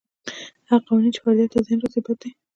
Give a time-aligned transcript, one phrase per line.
[0.69, 2.29] هغه قوانین چې فردیت ته زیان رسوي بد دي.